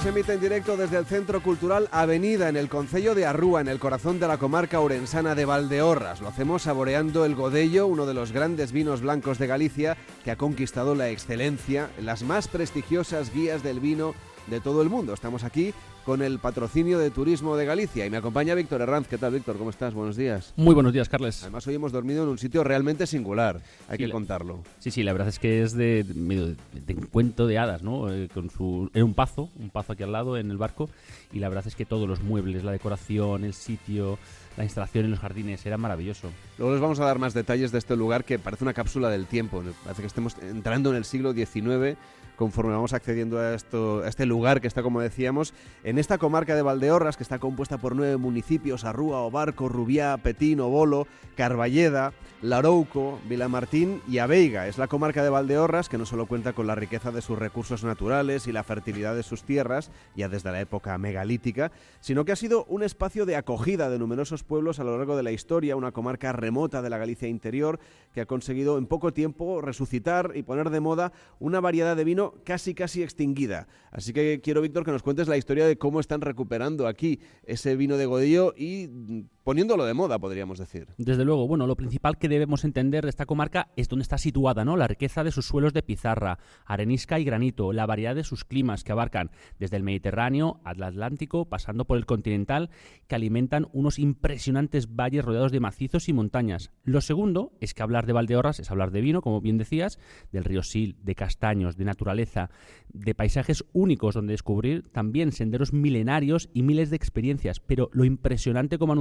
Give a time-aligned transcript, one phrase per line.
[0.00, 3.68] Se emite en directo desde el Centro Cultural Avenida en el Concello de Arrúa, en
[3.68, 6.20] el corazón de la comarca orensana de Valdeorras.
[6.20, 10.36] Lo hacemos saboreando el Godello, uno de los grandes vinos blancos de Galicia que ha
[10.36, 14.14] conquistado la excelencia en las más prestigiosas guías del vino
[14.48, 15.14] de todo el mundo.
[15.14, 15.72] Estamos aquí
[16.04, 19.08] con el patrocinio de Turismo de Galicia y me acompaña Víctor Herranz.
[19.08, 19.56] ¿Qué tal, Víctor?
[19.56, 19.94] ¿Cómo estás?
[19.94, 20.52] Buenos días.
[20.56, 21.42] Muy buenos días, Carles.
[21.42, 24.62] Además, hoy hemos dormido en un sitio realmente singular, hay Sí, que la- contarlo.
[24.80, 26.56] Sí, sí, la verdad es que es de, medio de,
[26.86, 28.12] de cuento de hadas, ¿no?
[28.12, 30.90] Eh, con su, era un pazo, un pazo aquí al lado en el barco,
[31.32, 34.18] y la verdad es que todos los muebles, la decoración, el sitio,
[34.58, 36.28] la instalación en los jardines, era maravilloso.
[36.58, 39.24] Luego les vamos a dar más detalles de este lugar que parece una cápsula del
[39.26, 39.62] tiempo.
[39.84, 41.96] Parece que estemos entrando en el siglo XIX
[42.36, 46.54] conforme vamos accediendo a, esto, a este lugar que está, como decíamos, en esta comarca
[46.54, 53.18] de Valdeorras, que está compuesta por nueve municipios, Arrúa, Obarco, Rubiá, Petín, Obolo, Carballeda, Larouco,
[53.26, 54.68] Vilamartín y Aveiga.
[54.68, 57.84] Es la comarca de Valdeorras que no solo cuenta con la riqueza de sus recursos
[57.84, 62.36] naturales y la fertilidad de sus tierras, ya desde la época megalítica, sino que ha
[62.36, 65.92] sido un espacio de acogida de numerosos pueblos a lo largo de la historia, una
[65.92, 67.80] comarca remota de la Galicia interior
[68.12, 72.23] que ha conseguido en poco tiempo resucitar y poner de moda una variedad de vino
[72.44, 73.68] casi casi extinguida.
[73.90, 77.76] Así que quiero, Víctor, que nos cuentes la historia de cómo están recuperando aquí ese
[77.76, 80.88] vino de Godillo y mm, poniéndolo de moda, podríamos decir.
[80.96, 84.64] Desde luego, bueno, lo principal que debemos entender de esta comarca es dónde está situada,
[84.64, 84.76] ¿no?
[84.76, 88.82] La riqueza de sus suelos de pizarra, arenisca y granito, la variedad de sus climas
[88.82, 92.70] que abarcan desde el Mediterráneo al Atlántico, pasando por el continental,
[93.06, 96.70] que alimentan unos impresionantes valles rodeados de macizos y montañas.
[96.82, 99.98] Lo segundo es que hablar de Valdeorras es hablar de vino, como bien decías,
[100.32, 102.50] del río Sil, de castaños, de naturaleza,
[102.88, 107.60] de paisajes únicos donde descubrir también senderos milenarios y miles de experiencias.
[107.60, 108.94] Pero lo impresionante, como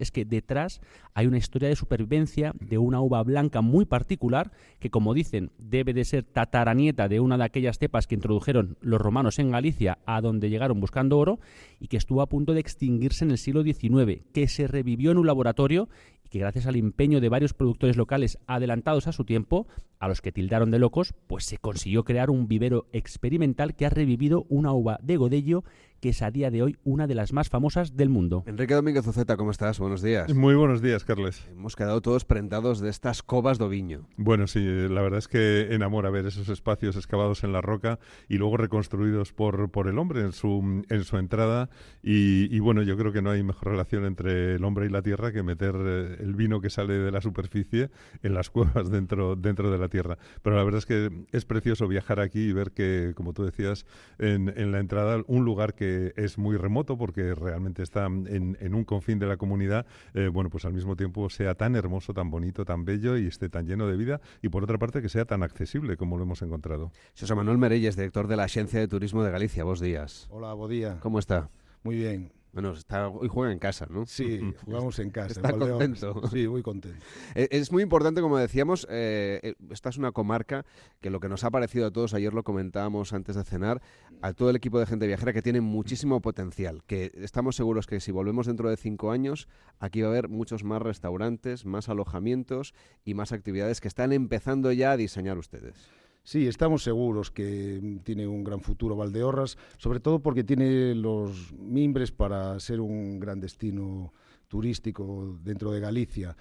[0.00, 0.80] es que detrás
[1.14, 5.92] hay una historia de supervivencia de una uva blanca muy particular que, como dicen, debe
[5.92, 10.20] de ser tataranieta de una de aquellas cepas que introdujeron los romanos en Galicia, a
[10.20, 11.38] donde llegaron buscando oro,
[11.80, 15.18] y que estuvo a punto de extinguirse en el siglo XIX, que se revivió en
[15.18, 15.88] un laboratorio
[16.24, 19.66] y que gracias al empeño de varios productores locales adelantados a su tiempo,
[19.98, 23.90] a los que tildaron de locos, pues se consiguió crear un vivero experimental que ha
[23.90, 25.64] revivido una uva de Godello
[26.00, 28.44] que es a día de hoy una de las más famosas del mundo.
[28.46, 29.78] Enrique Domínguez Uceta, ¿cómo estás?
[29.78, 30.32] Buenos días.
[30.34, 31.46] Muy buenos días, Carles.
[31.50, 34.06] Hemos quedado todos prendados de estas covas de oviño.
[34.16, 37.98] Bueno, sí, la verdad es que enamora ver esos espacios excavados en la roca
[38.28, 41.68] y luego reconstruidos por, por el hombre en su, en su entrada.
[42.02, 45.02] Y, y bueno, yo creo que no hay mejor relación entre el hombre y la
[45.02, 47.90] tierra que meter eh, el vino que sale de la superficie
[48.22, 50.18] en las cuevas dentro, dentro de la tierra.
[50.42, 53.86] Pero la verdad es que es precioso viajar aquí y ver que, como tú decías,
[54.18, 58.74] en, en la entrada, un lugar que es muy remoto porque realmente está en, en
[58.74, 62.30] un confín de la comunidad, eh, bueno, pues al mismo tiempo sea tan hermoso, tan
[62.30, 65.24] bonito, tan bello y esté tan lleno de vida y por otra parte que sea
[65.24, 66.90] tan accesible como lo hemos encontrado.
[67.18, 69.64] José Manuel Merelles, director de la Agencia de Turismo de Galicia.
[69.64, 70.28] Vos días.
[70.30, 70.98] Hola, buen día.
[71.00, 71.50] ¿Cómo está?
[71.82, 72.37] Muy bien.
[72.52, 74.06] Bueno, está, hoy juega en casa, ¿no?
[74.06, 75.40] Sí, jugamos en casa.
[75.40, 76.22] Está en contento.
[76.30, 76.98] Sí, muy contento.
[77.34, 80.64] Eh, Es muy importante, como decíamos, eh, eh, esta es una comarca
[81.00, 83.82] que lo que nos ha parecido a todos, ayer lo comentábamos antes de cenar,
[84.22, 88.00] a todo el equipo de gente viajera que tiene muchísimo potencial, que estamos seguros que
[88.00, 89.48] si volvemos dentro de cinco años,
[89.78, 94.72] aquí va a haber muchos más restaurantes, más alojamientos y más actividades que están empezando
[94.72, 95.97] ya a diseñar ustedes.
[96.28, 102.12] Sí, estamos seguros que tiene un gran futuro Valdeorras, sobre todo porque tiene los mimbres
[102.12, 104.12] para ser un gran destino
[104.46, 106.36] turístico dentro de Galicia.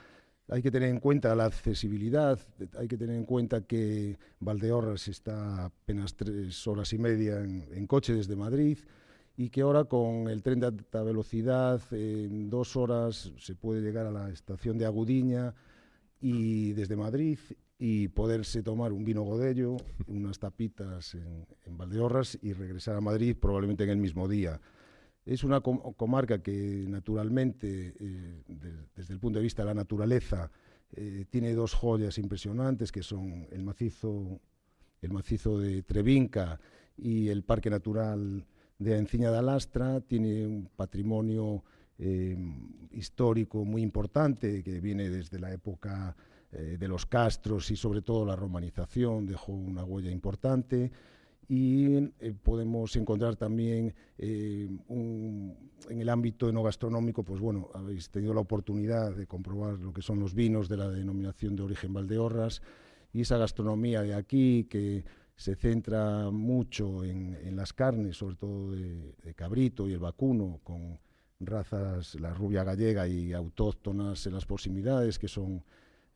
[0.50, 2.38] Hay que tener en cuenta la accesibilidad,
[2.78, 7.88] hay que tener en cuenta que Valdeorras está apenas tres horas y media en, en
[7.88, 8.80] coche desde Madrid
[9.38, 14.06] y que ahora con el tren de alta velocidad en dos horas se puede llegar
[14.06, 15.56] a la estación de Agudiña
[16.20, 17.40] y desde Madrid
[17.80, 19.78] y poderse tomar un vino Godello,
[20.08, 24.60] unas tapitas en, en Valdeorras y regresar a Madrid probablemente en el mismo día.
[25.26, 29.74] Es una com- comarca que naturalmente, eh, de- desde el punto de vista de la
[29.74, 30.50] naturaleza,
[30.94, 34.40] eh, tiene dos joyas impresionantes que son el macizo,
[35.02, 36.60] el macizo de Trevinca
[36.98, 38.46] y el Parque Natural
[38.80, 40.00] de Enciña de Alastra.
[40.02, 41.64] Tiene un patrimonio
[42.00, 42.38] eh,
[42.92, 46.16] histórico muy importante que viene desde la época
[46.52, 50.92] eh, de los castros y sobre todo la romanización, dejó una huella importante.
[51.50, 58.42] Y eh, podemos encontrar también eh, en el ámbito enogastronómico, pues bueno, habéis tenido la
[58.42, 62.62] oportunidad de comprobar lo que son los vinos de la denominación de origen Valdeorras
[63.14, 65.06] y esa gastronomía de aquí que
[65.36, 70.60] se centra mucho en, en las carnes, sobre todo de, de cabrito y el vacuno,
[70.64, 71.00] con
[71.40, 75.64] razas, la rubia gallega y autóctonas en las proximidades, que son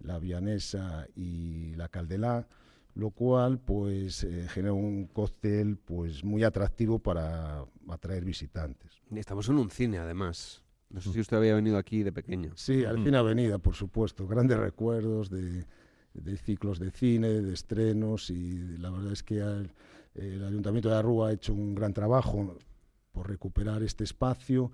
[0.04, 2.48] la vianesa y la caldelá.
[2.94, 9.02] lo cual pues eh, genera un cóctel pues muy atractivo para atraer visitantes.
[9.16, 10.62] estamos en un cine además.
[10.90, 12.52] No sé si usted había venido aquí de pequeño.
[12.56, 14.28] Sí, al cine Avenida, por supuesto.
[14.28, 15.66] Grandes recuerdos de,
[16.36, 19.40] ciclos de cine, de estrenos y la verdad es que
[20.16, 22.58] el Ayuntamiento de Arrua ha hecho un gran trabajo
[23.14, 24.72] por recuperar este espacio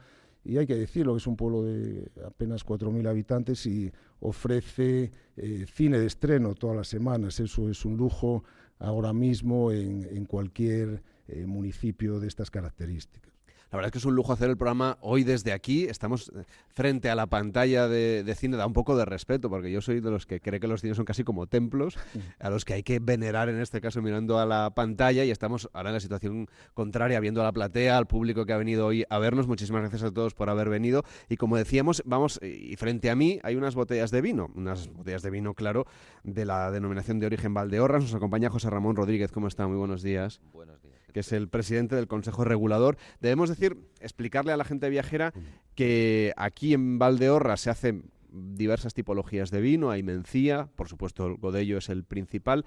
[0.47, 3.91] y hay que decirlo, es un pueblo de apenas 4.000 habitantes y
[4.21, 7.41] ofrece eh, cine de estreno todas las semanas.
[7.41, 8.45] Eso es un lujo
[8.79, 13.36] ahora mismo en, cualquier eh, municipio de estas características.
[13.71, 15.85] La verdad es que es un lujo hacer el programa hoy desde aquí.
[15.85, 19.81] Estamos eh, frente a la pantalla de, cine, da un poco de respeto, porque yo
[19.81, 21.97] soy de los que cree que los cines son casi como templos,
[22.39, 25.69] a los que hay que venerar en este caso mirando a la pantalla y estamos
[25.73, 29.03] ahora en la situación contraria, viendo a la platea, al público que ha venido hoy
[29.09, 29.47] a vernos.
[29.47, 31.03] Muchísimas gracias a todos por haber venido.
[31.27, 35.23] Y como decíamos, vamos, y frente a mí hay unas botellas de vino, unas botellas
[35.23, 35.85] de vino, claro,
[36.23, 38.01] de la denominación de origen Valdeorras.
[38.01, 39.31] Nos acompaña José Ramón Rodríguez.
[39.33, 39.67] ¿Cómo está?
[39.67, 40.39] Muy buenos días.
[40.53, 40.86] Buenos días
[41.17, 42.95] que es el presidente del Consejo Regulador.
[43.21, 45.33] Debemos decir, explicarle a la gente viajera
[45.73, 51.37] que aquí en Valdeorra se hacen diversas tipologías de vino, hay mencía, por supuesto el
[51.37, 52.65] godello es el principal,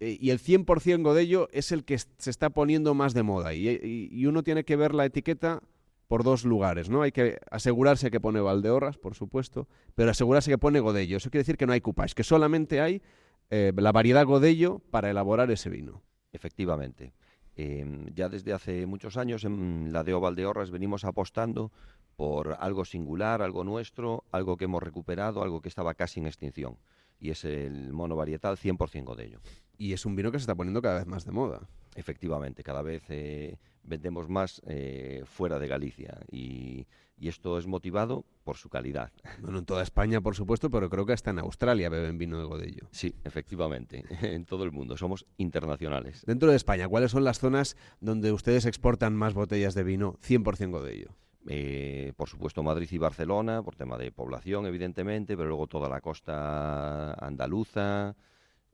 [0.00, 3.52] eh, y el 100% godello es el que se está poniendo más de moda.
[3.52, 5.60] Y, uno tiene que ver la etiqueta
[6.08, 7.02] por dos lugares, ¿no?
[7.02, 11.18] Hay que asegurarse que pone Valdeorras, por supuesto, pero asegurarse que pone godello.
[11.18, 13.02] Eso quiere decir que no hay cupage, que solamente hay
[13.50, 16.02] eh, la variedad godello para elaborar ese vino.
[16.32, 17.12] Efectivamente.
[17.56, 21.70] Em, ya desde hace muchos años en la de Valdeorras venimos apostando
[22.16, 26.76] por algo singular, algo nuestro, algo que hemos recuperado, algo que estaba casi en extinción.
[27.20, 29.40] Y es el mono varietal 100% de ello.
[29.78, 31.68] Y es un vino que se está poniendo cada vez más de moda.
[31.94, 36.86] Efectivamente, cada vez eh, vendemos más eh, fuera de Galicia y,
[37.20, 39.12] esto es motivado por su calidad.
[39.40, 42.44] Bueno, en toda España, por supuesto, pero creo que hasta en Australia beben vino de
[42.44, 42.88] Godello.
[42.92, 46.22] Sí, efectivamente, en todo el mundo, somos internacionales.
[46.26, 50.70] Dentro de España, ¿cuáles son las zonas donde ustedes exportan más botellas de vino 100%
[50.70, 51.16] Godello?
[51.46, 56.00] Eh, por supuesto Madrid y Barcelona, por tema de población, evidentemente, pero luego toda la
[56.00, 58.16] costa andaluza,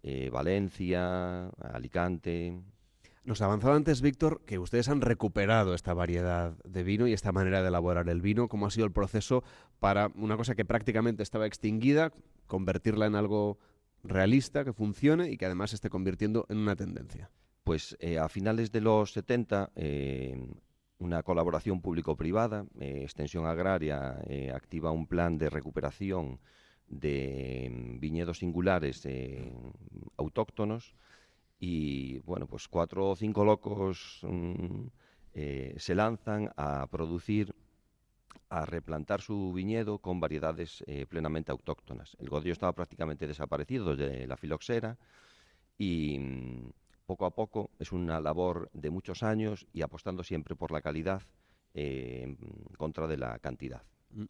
[0.02, 2.60] eh, Valencia, Alicante,
[3.24, 7.60] nos avanzaba antes, Víctor, que ustedes han recuperado esta variedad de vino y esta manera
[7.60, 8.48] de elaborar el vino.
[8.48, 9.44] ¿Cómo ha sido el proceso
[9.78, 12.12] para una cosa que prácticamente estaba extinguida,
[12.46, 13.58] convertirla en algo
[14.02, 17.30] realista, que funcione y que además se esté convirtiendo en una tendencia?
[17.62, 20.42] Pues eh, a finales de los 70, eh,
[20.98, 24.18] una colaboración público-privada, eh, Extensión Agraria,
[24.54, 26.40] activa un plan de recuperación
[26.88, 29.06] de mm, viñedos singulares
[30.16, 30.94] autóctonos
[31.60, 34.86] y bueno, pues cuatro o cinco locos mm,
[35.34, 37.54] eh, se lanzan a producir,
[38.48, 42.16] a replantar su viñedo con variedades eh, plenamente autóctonas.
[42.18, 44.96] El godello estaba prácticamente desaparecido desde la filoxera
[45.76, 46.70] y mm,
[47.04, 51.22] poco a poco es una labor de muchos años y apostando siempre por la calidad
[51.74, 52.36] eh, en
[52.78, 53.82] contra de la cantidad.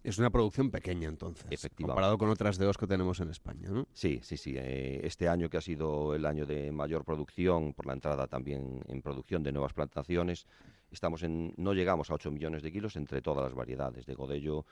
[0.03, 3.87] Es una producción pequeña entonces, comparado con otras de dos que tenemos en España, ¿no?
[3.93, 4.55] Sí, sí, sí.
[4.57, 8.83] Eh, este año que ha sido el año de mayor producción, por la entrada también
[8.89, 10.47] en producción de nuevas plantaciones,
[10.91, 14.05] estamos en, no llegamos a 8 millones de kilos entre todas las variedades.
[14.05, 14.67] De Godello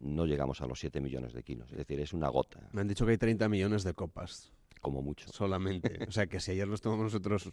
[0.00, 2.68] no llegamos a los 7 millones de kilos, es decir, es una gota.
[2.72, 4.52] Me han dicho que hay 30 millones de copas.
[4.80, 5.28] Como mucho.
[5.32, 5.98] Solamente.
[6.08, 7.52] O sea que si ayer nos tomamos nosotros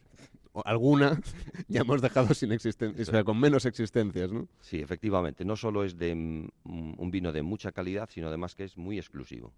[0.63, 1.19] alguna,
[1.67, 4.47] ya hemos dejado sin existencia, o sea, con menos existencias, ¿no?
[4.61, 5.43] Sí, efectivamente.
[5.43, 9.53] No solo es de un vino de mucha calidad, sino además que es muy exclusivo.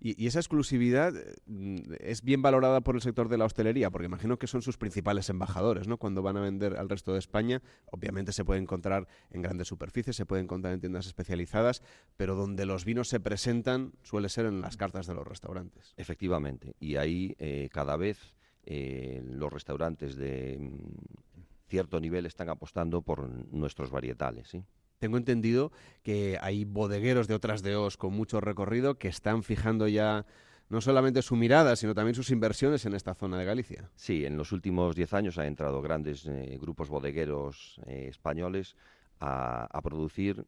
[0.00, 1.12] Y, esa exclusividad
[1.46, 4.76] mm, es bien valorada por el sector de la hostelería, porque imagino que son sus
[4.76, 5.96] principales embajadores, ¿no?
[5.96, 10.16] Cuando van a vender al resto de España, obviamente se puede encontrar en grandes superficies,
[10.16, 11.82] se puede encontrar en tiendas especializadas,
[12.16, 15.94] pero donde los vinos se presentan suele ser en las cartas de los restaurantes.
[15.96, 16.74] Efectivamente.
[16.80, 23.28] Y ahí eh, cada vez eh, los restaurantes de mm, cierto nivel están apostando por
[23.52, 24.52] nuestros varietales.
[24.98, 30.26] Tengo entendido que hay bodegueros de otras DOs con mucho recorrido que están fijando ya
[30.68, 33.90] no solamente su mirada, sino también sus inversiones en esta zona de Galicia.
[33.96, 38.76] Sí, en los últimos diez años han entrado grandes eh, grupos bodegueros eh, españoles
[39.20, 40.44] a, producir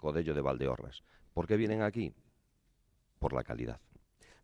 [0.00, 1.04] godello de Valdeorras.
[1.32, 2.12] ¿Por qué vienen aquí?
[3.18, 3.80] Por la calidad.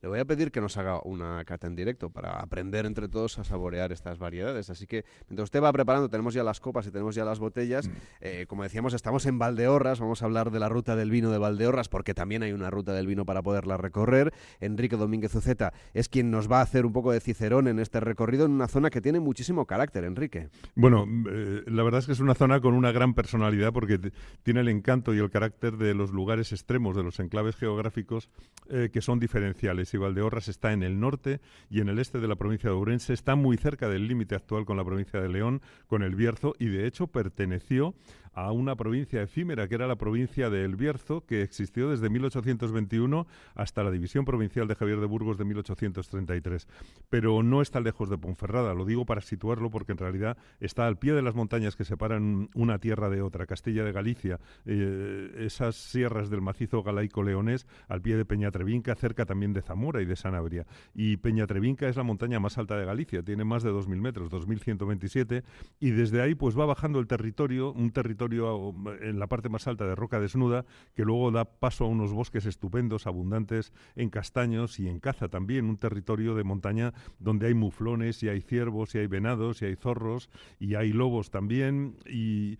[0.06, 3.40] Le voy a pedir que nos haga una cata en directo para aprender entre todos
[3.40, 4.70] a saborear estas variedades.
[4.70, 7.90] Así que mientras usted va preparando, tenemos ya las copas y tenemos ya las botellas.
[8.20, 9.98] Eh, como decíamos, estamos en Valdeorras.
[9.98, 12.92] Vamos a hablar de la ruta del vino de Valdeorras porque también hay una ruta
[12.92, 14.32] del vino para poderla recorrer.
[14.60, 17.98] Enrique Domínguez Uceta es quien nos va a hacer un poco de cicerón en este
[17.98, 20.50] recorrido en una zona que tiene muchísimo carácter, Enrique.
[20.76, 23.98] Bueno, eh, la verdad es que es una zona con una gran personalidad porque
[24.44, 28.30] tiene el encanto y el carácter de los lugares extremos, de los enclaves geográficos
[28.70, 32.36] eh, que son diferenciales Valdeorras está en el norte y en el este de la
[32.36, 36.02] provincia de Ourense, está muy cerca del límite actual con la provincia de León, con
[36.02, 37.94] el Bierzo, y de hecho perteneció
[38.36, 43.26] a una provincia efímera, que era la provincia de El Bierzo, que existió desde 1821
[43.54, 46.68] hasta la división provincial de Javier de Burgos de 1833.
[47.08, 50.98] Pero no está lejos de Ponferrada, lo digo para situarlo porque en realidad está al
[50.98, 55.74] pie de las montañas que separan una tierra de otra, Castilla de Galicia, eh, esas
[55.74, 60.66] sierras del macizo galaico-leonés, al pie de Peñatrevinca, cerca también de Zamora y de Sanabria.
[60.94, 65.42] Y Peñatrevinca es la montaña más alta de Galicia, tiene más de 2.000 metros, 2.127,
[65.80, 69.86] y desde ahí pues va bajando el territorio, un territorio en la parte más alta
[69.86, 70.64] de roca desnuda,
[70.94, 75.66] que luego da paso a unos bosques estupendos, abundantes en castaños y en caza también,
[75.66, 79.76] un territorio de montaña donde hay muflones y hay ciervos y hay venados y hay
[79.76, 82.58] zorros y hay lobos también y,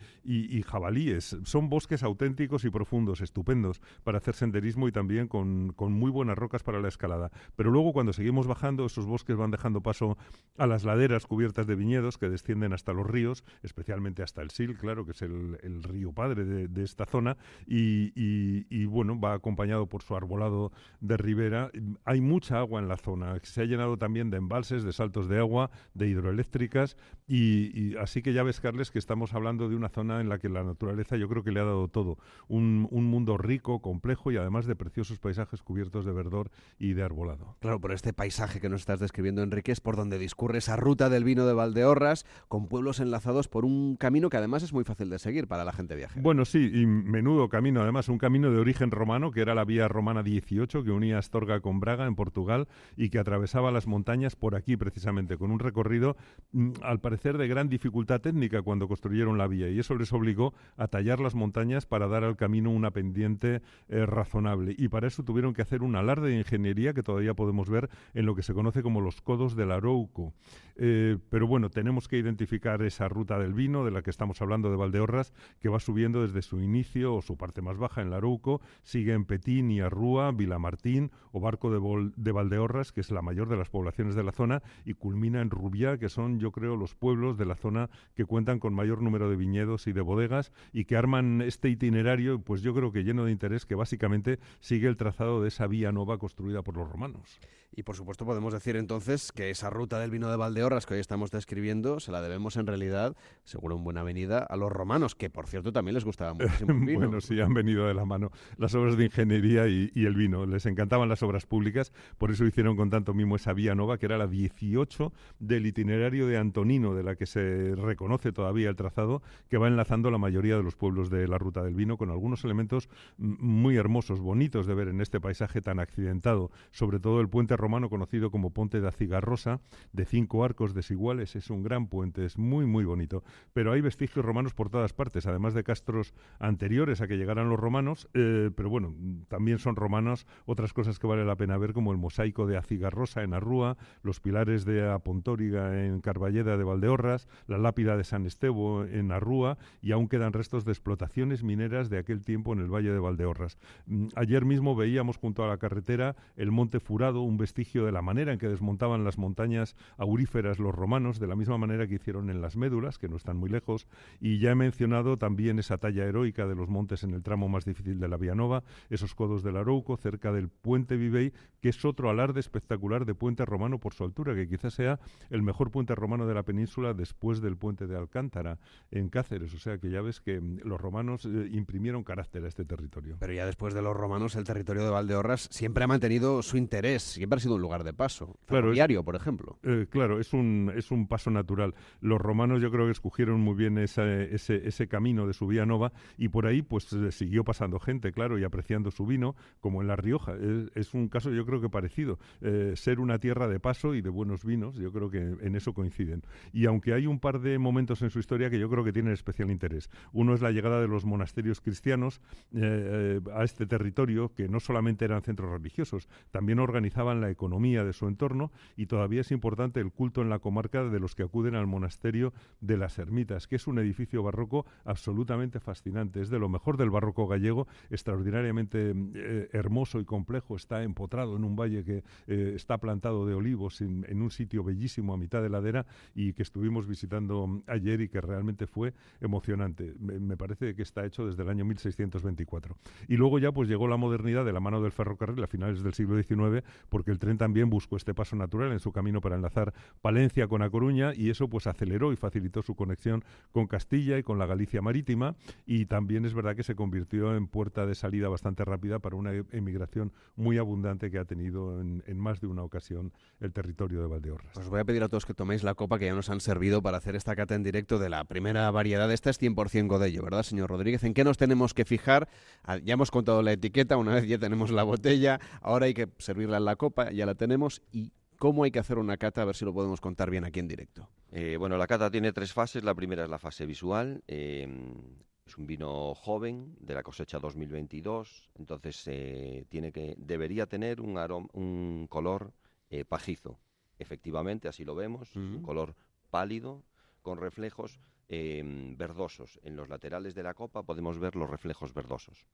[0.67, 1.37] jabalíes.
[1.45, 6.37] Son bosques auténticos y profundos, estupendos para hacer senderismo y también con, con muy buenas
[6.37, 7.31] rocas para la escalada.
[7.55, 10.17] Pero luego cuando seguimos bajando, esos bosques van dejando paso
[10.59, 14.77] a las laderas cubiertas de viñedos que descienden hasta los ríos, especialmente hasta el Sil,
[14.79, 17.37] claro, que es el, el río padre de, esta zona
[17.67, 21.71] y, bueno, va acompañado por su arbolado de ribera.
[22.05, 25.39] Hay mucha agua en la zona, se ha llenado también de embalses, de saltos de
[25.39, 26.97] agua, de hidroeléctricas
[27.27, 30.49] y, así que ya ves, Carles, que estamos hablando de una zona en la que
[30.49, 32.19] la naturaleza yo creo que le ha dado todo.
[32.49, 37.03] Un, un mundo rico, complejo y además de preciosos paisajes cubiertos de verdor y de
[37.03, 37.57] arbolado.
[37.61, 41.09] Claro, por este paisaje que nos estás describiendo, Enrique, es por donde discurre esa ruta
[41.09, 45.11] del vino de Valdeorras, con pueblos enlazados por un camino que además es muy fácil
[45.11, 46.23] de seguir para la gente viajera.
[46.23, 49.89] Bueno, sí, y menudo camino, además, un camino de origen romano, que era la vía
[49.89, 54.55] romana 18, que unía Astorga con Braga, en Portugal, y que atravesaba las montañas por
[54.55, 56.17] aquí, precisamente, con un recorrido,
[56.53, 60.55] mm, al parecer, de gran dificultad técnica cuando construyeron la vía, y eso les obligó
[60.77, 64.75] a tallar las montañas para dar al camino una pendiente eh, razonable.
[64.77, 68.27] Y para eso tuvieron que hacer un alarde de ingeniería que todavía podemos ver en
[68.27, 70.35] lo que se conoce como los codos del Arouco.
[70.77, 74.71] Eh, pero bueno, tenemos que identificar esa ruta del vino de la que estamos hablando
[74.71, 78.61] de Valdeorras, que va subiendo desde su inicio o su parte más baja en Larouco,
[78.83, 83.49] sigue en Petín y Arrúa, Vilamartín o Barco de, de Valdeorras, que es la mayor
[83.49, 86.95] de las poblaciones de la zona, y culmina en Rubiá, que son, yo creo, los
[86.95, 90.85] pueblos de la zona que cuentan con mayor número de viñedos y de bodegas y
[90.85, 94.97] que arman este itinerario, pues yo creo que lleno de interés, que básicamente sigue el
[94.97, 97.41] trazado de esa vía nueva construida por los romanos.
[97.73, 101.01] Y por supuesto podemos decir entonces que esa ruta del vino de Valdeorras que hoy
[101.01, 105.31] estamos describiendo se la debemos en realidad, seguro en buena venida, a los romanos, que
[105.31, 106.99] por cierto también les gustaba muchísimo el vino.
[106.99, 110.47] bueno, sí, han venido de la mano las obras de ingeniería y, el vino.
[110.47, 114.07] Les encantaban las obras públicas, por eso hicieron con tanto mimo esa vía nova, que
[114.07, 119.23] era la 18 del itinerario de Antonino, de la que se reconoce todavía el trazado,
[119.49, 122.45] que va enlazando la mayoría de los pueblos de la ruta del vino, con algunos
[122.45, 127.57] elementos muy hermosos, bonitos de ver en este paisaje tan accidentado, sobre todo el puente
[127.57, 129.61] romano conocido como Ponte de Acigarrosa,
[129.93, 131.37] de cinco arcos desiguales.
[131.37, 133.25] Es un gran puente, es muy, muy bonito.
[133.53, 137.59] Pero hay vestigios romanos por todas partes, además de castros anteriores a que llegaran los
[137.59, 138.09] romanos.
[138.15, 138.95] Eh, pero bueno,
[139.29, 143.23] también son romanos otras cosas que vale la pena ver, como el mosaico de Acigarrosa
[143.23, 148.85] en Arrúa, los pilares de Apontóriga en Carballeda de Valdeorras, la lápida de San Estevo
[148.85, 152.93] en Arrúa, y aún quedan restos de explotaciones mineras de aquel tiempo en el Valle
[152.93, 153.59] de Valdeorras.
[153.87, 158.03] Mm, ayer mismo veíamos junto a la carretera el Monte Furado, un vestigio de la
[158.03, 162.31] manera en que desmontaban las montañas auríferas los romanos, de la misma manera que hicieron
[162.31, 163.87] en las médulas, que no están muy lejos,
[164.21, 167.65] y ya he mencionado también esa talla heroica de los montes en el tramo más
[167.65, 172.11] difícil de la Vianova, esos codos del Arouco, cerca del puente Vivey, que es otro
[172.11, 174.99] alarde espectacular de puente romano por su altura, que quizás sea
[175.31, 178.59] el mejor puente romano de la península después del puente de Alcántara
[178.91, 179.53] en Cáceres.
[179.55, 183.17] O sea que ya ves que mm, los romanos eh, imprimieron carácter a este territorio.
[183.19, 187.03] Pero ya después de los romanos, el territorio de Valdeorras siempre ha mantenido su interés,
[187.03, 188.39] siempre ha sido un lugar de paso.
[188.47, 189.59] Claro, diario, por ejemplo.
[189.63, 191.75] Eh, claro, es un, es un paso natural.
[192.01, 195.93] Los romanos yo creo que escogieron muy bien ese, ese, camino de su vía nova
[196.17, 199.97] y por ahí pues siguió pasando gente, claro, y apreciando su vino, como en La
[199.97, 200.35] Rioja.
[200.75, 202.19] Es, un caso yo creo que parecido.
[202.41, 205.73] Eh, ser una tierra de paso y de buenos vinos, yo creo que en eso
[205.73, 206.23] coinciden.
[206.53, 209.13] Y aunque hay un par de momentos en su historia que yo creo que tienen
[209.13, 209.91] especial interés.
[210.13, 212.21] Uno es la llegada de los monasterios cristianos
[212.55, 217.93] eh, a este territorio, que no solamente eran centros religiosos, también organizaban la economía de
[217.93, 221.55] su entorno y todavía es importante el culto en la comarca de los que acuden
[221.55, 226.21] al monasterio de las Ermitas, que es un edificio barroco absolutamente fascinante.
[226.21, 230.57] Es de lo mejor del barroco gallego, extraordinariamente eh, hermoso y complejo.
[230.57, 235.15] Está empotrado en un valle que eh, está plantado de olivos en, un sitio bellísimo
[235.15, 239.95] a mitad de ladera y que estuvimos visitando ayer y que realmente fue emocionante.
[239.99, 242.77] Me, parece que está hecho desde el año 1624.
[243.09, 245.95] Y luego ya pues llegó la modernidad de la mano del ferrocarril a finales del
[245.95, 249.73] siglo XIX, porque el tren también buscó este paso natural en su camino para enlazar
[250.01, 254.23] Palencia con A Coruña y eso pues aceleró y facilitó su conexión con Castilla y
[254.23, 258.29] con la Galicia marítima y también es verdad que se convirtió en puerta de salida
[258.29, 263.13] bastante rápida para una emigración muy abundante que ha tenido en, más de una ocasión
[263.41, 264.57] el territorio de Valdeorras.
[264.57, 266.83] Os voy a pedir a todos que toméis la copa que ya nos han servido
[266.83, 269.11] para hacer esta cata en directo de la primera variedad.
[269.13, 271.05] Esta es 100% Godello, ¿verdad, señor Rodríguez?
[271.05, 272.29] ¿En qué nos tenemos que fijar?
[272.65, 276.09] Ah, ya hemos contado la etiqueta, una vez ya tenemos la botella, ahora hay que
[276.19, 279.43] servirla en la copa, ya la tenemos y ¿Cómo hay que hacer una cata?
[279.43, 281.09] A ver si lo podemos contar bien aquí en directo.
[281.33, 282.85] Eh, bueno, la cata tiene tres fases.
[282.85, 284.23] La primera es la fase visual.
[284.27, 285.17] Em,
[285.47, 291.17] es un vino joven de la cosecha 2022, entonces eh, tiene que debería tener un,
[291.53, 292.53] un color
[292.91, 293.59] eh, pajizo.
[293.99, 295.95] Efectivamente, así lo vemos, un color
[296.29, 296.85] pálido
[297.23, 299.59] con reflejos em, verdosos.
[299.63, 302.47] En los laterales de la copa podemos ver los reflejos verdosos.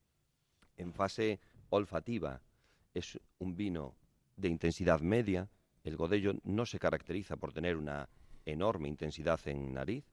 [0.76, 2.42] En fase olfativa
[2.94, 3.96] es un vino
[4.36, 5.48] de intensidad media,
[5.84, 8.08] el godello no se caracteriza por tener una
[8.44, 10.04] enorme intensidad en nariz,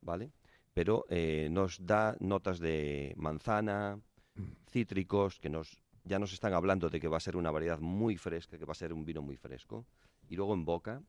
[0.00, 0.32] ¿vale?
[0.72, 4.00] Pero eh, nos da notas de manzana,
[4.68, 8.16] cítricos, que nos, ya nos están hablando de que va a ser una variedad muy
[8.16, 9.86] fresca, que va a ser un vino muy fresco.
[10.28, 11.02] Y luego en boca,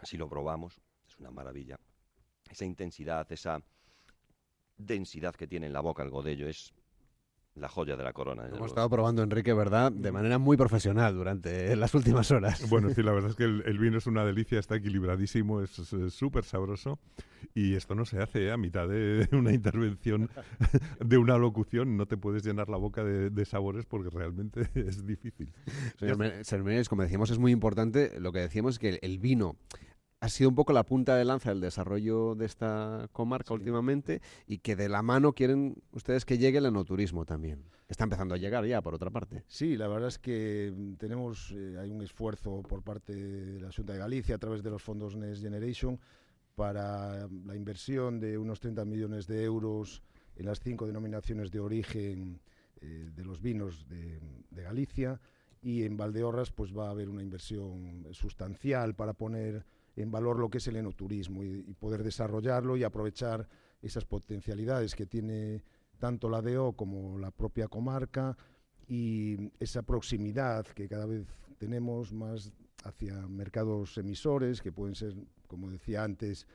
[0.00, 1.78] así lo probamos, es una maravilla.
[2.50, 3.62] Esa intensidad, esa
[4.76, 6.72] densidad que tiene en la boca el godello es
[7.54, 8.46] la joya de la corona.
[8.46, 9.92] Hemos estado probando, Enrique, ¿verdad?
[9.92, 12.68] De manera muy profesional durante las últimas horas.
[12.68, 15.70] Bueno, sí, la verdad es que el, vino es una delicia, está equilibradísimo, es
[16.10, 16.98] súper sabroso.
[17.54, 18.52] Y esto no se hace ¿eh?
[18.52, 20.30] a mitad de una intervención,
[21.00, 21.96] de una locución.
[21.96, 25.52] No te puedes llenar la boca de, sabores porque realmente es difícil.
[25.98, 26.18] Señor
[26.88, 28.18] como decíamos, es muy importante.
[28.20, 29.56] Lo que decíamos es que el vino
[30.22, 34.58] ha sido un poco la punta de lanza del desarrollo de esta comarca últimamente y
[34.58, 37.64] que de la mano quieren ustedes que llegue el enoturismo también.
[37.88, 39.42] Está empezando a llegar ya, por otra parte.
[39.48, 43.72] Sí, la verdad es que mm, tenemos, eh, hay un esfuerzo por parte de la
[43.72, 45.98] Junta de Galicia a través de los fondos Next Generation
[46.54, 50.04] para la inversión de unos 30 millones de euros
[50.36, 52.40] en las cinco denominaciones de origen
[52.80, 55.20] eh, de los vinos de, de Galicia
[55.60, 59.64] y en Valdeorras pues va a haber una inversión sustancial para poner
[59.96, 63.48] en valor lo que es el enoturismo y, poder desarrollarlo y aprovechar
[63.80, 65.64] esas potencialidades que tiene
[65.98, 68.36] tanto la DO como la propia comarca
[68.88, 71.26] y esa proximidad que cada vez
[71.58, 72.52] tenemos más
[72.84, 75.14] hacia mercados emisores, que pueden ser,
[75.46, 76.46] como decía antes,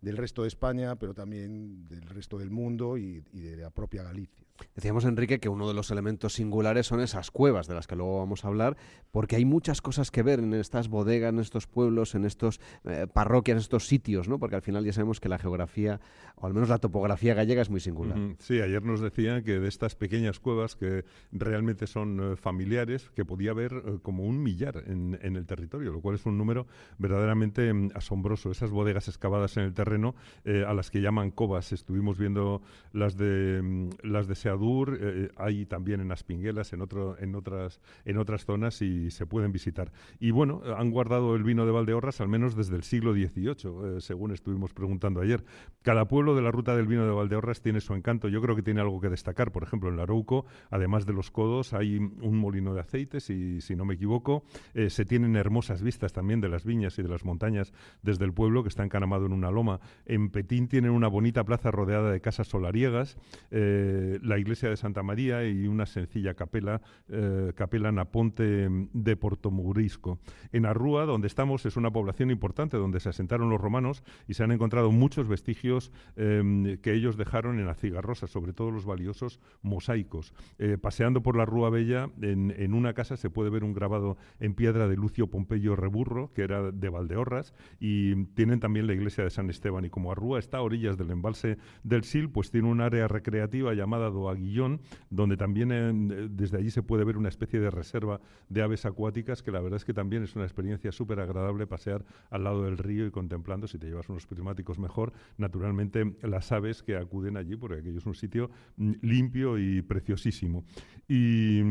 [0.00, 4.44] del resto de España, pero también del resto del mundo y de la propia Galicia.
[4.74, 8.18] Decíamos, Enrique, que uno de los elementos singulares son esas cuevas de las que luego
[8.18, 8.76] vamos a hablar,
[9.10, 13.06] porque hay muchas cosas que ver en estas bodegas, en estos pueblos, en estos eh,
[13.12, 14.38] parroquias, en estos sitios, ¿no?
[14.38, 16.00] Porque al final ya sabemos que la geografía,
[16.36, 18.18] o al menos la topografía gallega, es muy singular.
[18.38, 23.24] Sí, ayer nos decían que de estas pequeñas cuevas que realmente son eh, familiares, que
[23.24, 26.66] podía haber eh, como un millar en, el territorio, lo cual es un número
[26.98, 28.50] verdaderamente mm, asombroso.
[28.50, 30.14] Esas bodegas excavadas en el terreno,
[30.44, 32.62] a las que llaman covas, estuvimos viendo
[32.92, 37.80] las de mm, las de Seadur, eh, hay también en Aspinguelas, en, otro, en, otras,
[38.04, 39.90] en otras zonas y se pueden visitar.
[40.20, 44.00] Y bueno, han guardado el vino de Valdeorras al menos desde el siglo XVIII, eh,
[44.00, 45.42] según estuvimos preguntando ayer.
[45.80, 48.28] Cada pueblo de la ruta del vino de Valdeorras tiene su encanto.
[48.28, 49.50] Yo creo que tiene algo que destacar.
[49.50, 53.74] Por ejemplo, en Larouco, además de los codos, hay un molino de aceite, si, si
[53.76, 54.44] no me equivoco.
[54.74, 58.34] Eh, se tienen hermosas vistas también de las viñas y de las montañas desde el
[58.34, 59.80] pueblo, que está encanamado en una loma.
[60.04, 63.16] En Petín tienen una bonita plaza rodeada de casas solariegas.
[63.50, 70.18] la la iglesia de Santa María y una sencilla capela, eh, capela Naponte de Portomurisco.
[70.50, 74.42] En Arrúa, donde estamos, es una población importante donde se asentaron los romanos y se
[74.42, 79.38] han encontrado muchos vestigios em, que ellos dejaron en la cigarrosa, sobre todo los valiosos
[79.62, 80.34] mosaicos.
[80.58, 84.54] Eh, paseando por la Rúa Bella, en, una casa se puede ver un grabado en
[84.54, 89.30] piedra de Lucio Pompeyo Reburro, que era de Valdeorras, y tienen también la iglesia de
[89.30, 89.84] San Esteban.
[89.84, 93.74] Y como Arrúa está a orillas del embalse del Sil, pues tiene un área recreativa
[93.74, 98.20] llamada a Guillón, donde también eh, desde allí se puede ver una especie de reserva
[98.48, 102.04] de aves acuáticas, que la verdad es que también es una experiencia súper agradable pasear
[102.30, 106.82] al lado del río y contemplando, si te llevas unos prismáticos mejor, naturalmente las aves
[106.82, 110.64] que acuden allí, porque aquello es un sitio mm, limpio y preciosísimo.
[111.08, 111.62] Y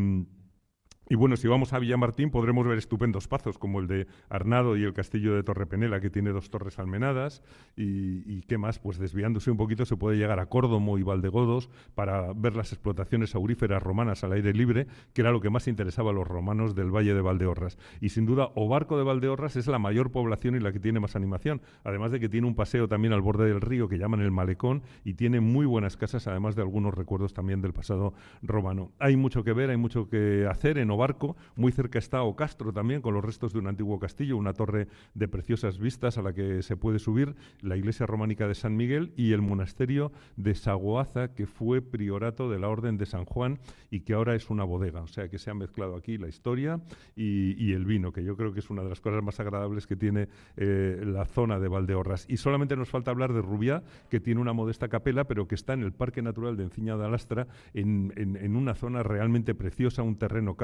[1.09, 4.83] Y bueno, si vamos a Villamartín podremos ver estupendos pazos como el de Arnado y
[4.83, 7.43] el castillo de Torrepenela, que tiene dos torres almenadas.
[7.75, 12.31] Y, qué más, pues desviándose un poquito se puede llegar a Córdomo y Valdegodos para
[12.33, 16.13] ver las explotaciones auríferas romanas al aire libre, que era lo que más interesaba a
[16.13, 17.77] los romanos del Valle de Valdeorras.
[17.99, 21.15] Y sin duda, Obarco de Valdeorras es la mayor población y la que tiene más
[21.15, 24.31] animación, además de que tiene un paseo también al borde del río que llaman el
[24.31, 28.91] Malecón y tiene muy buenas casas, además de algunos recuerdos también del pasado romano.
[28.99, 31.35] Hay mucho que ver, hay mucho que hacer en Barco.
[31.55, 35.27] Muy cerca está Ocastro también, con los restos de un antiguo castillo, una torre de
[35.27, 39.33] preciosas vistas a la que se puede subir, la iglesia románica de San Miguel y
[39.33, 44.13] el monasterio de Sagoaza, que fue priorato de la Orden de San Juan y que
[44.13, 45.01] ahora es una bodega.
[45.01, 46.81] O sea que se ha mezclado aquí la historia
[47.15, 49.95] y, el vino, que yo creo que es una de las cosas más agradables que
[49.95, 50.27] tiene
[50.57, 52.25] eh, la zona de Valdeorras.
[52.29, 55.73] Y solamente nos falta hablar de Rubiá, que tiene una modesta capela, pero que está
[55.73, 60.17] en el Parque Natural de Enciña de Alastra, en, en una zona realmente preciosa, un
[60.17, 60.55] terreno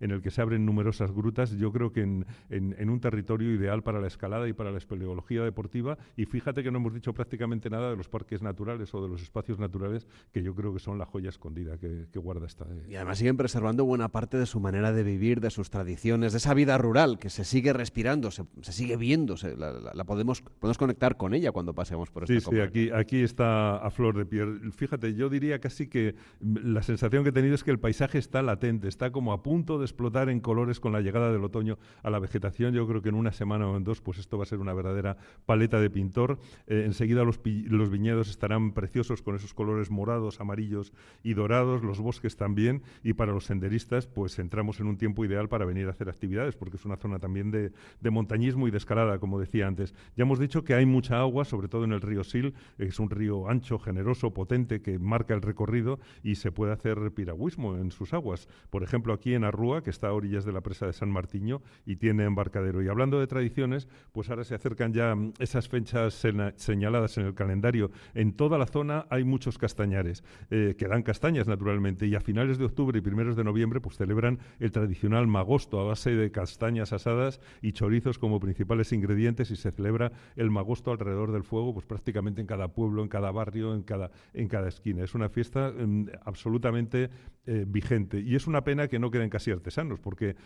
[0.00, 4.00] en el que se abren numerosas grutas, yo creo que en, un territorio ideal para
[4.00, 5.98] la escalada y para la espeleología deportiva.
[6.16, 9.22] Y fíjate que no hemos dicho prácticamente nada de los parques naturales o de los
[9.22, 12.64] espacios naturales, que yo creo que son la joya escondida que, guarda esta.
[12.64, 12.86] Eh.
[12.88, 16.38] Y además siguen preservando buena parte de su manera de vivir, de sus tradiciones, de
[16.38, 21.34] esa vida rural que se sigue respirando, se, sigue viendo, la, podemos, podemos conectar con
[21.34, 24.72] ella cuando pasemos por esta Sí, sí, aquí, aquí está a flor de piel.
[24.72, 28.42] Fíjate, yo diría casi que la sensación que he tenido es que el paisaje está
[28.42, 32.10] latente, está como a punto de explotar en colores con la llegada del otoño a
[32.10, 32.74] la vegetación.
[32.74, 34.74] Yo creo que en una semana o en dos, pues esto va a ser una
[34.74, 36.38] verdadera paleta de pintor.
[36.66, 42.36] Eh, enseguida los, viñedos estarán preciosos con esos colores morados, amarillos y dorados, los bosques
[42.36, 42.82] también.
[43.02, 46.56] Y para los senderistas, pues entramos en un tiempo ideal para venir a hacer actividades,
[46.56, 47.72] porque es una zona también de,
[48.10, 49.94] montañismo y de escalada, como decía antes.
[50.16, 52.54] Ya hemos dicho que hay mucha agua, sobre todo en el río Sil.
[52.78, 57.76] Es un río ancho, generoso, potente, que marca el recorrido y se puede hacer piragüismo
[57.76, 58.48] en sus aguas.
[58.70, 61.62] Por ejemplo, aquí en Arrúa, que está a orillas de la presa de San Martiño
[61.84, 62.82] y tiene embarcadero.
[62.82, 66.14] Y hablando de tradiciones, pues ahora se acercan ya mm, esas fechas
[66.56, 67.90] señaladas en el calendario.
[68.14, 72.58] En toda la zona hay muchos castañares, eh, que dan castañas naturalmente, y a finales
[72.58, 76.92] de octubre y primeros de noviembre pues celebran el tradicional magosto a base de castañas
[76.92, 81.86] asadas y chorizos como principales ingredientes y se celebra el magosto alrededor del fuego pues
[81.86, 85.04] prácticamente en cada pueblo, en cada barrio, en cada, en cada esquina.
[85.04, 87.10] Es una fiesta mm, absolutamente
[87.46, 90.36] eh, vigente y es una pena que no queden casi artesanos, porque